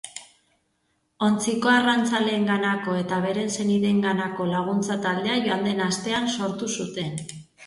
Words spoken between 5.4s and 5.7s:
joan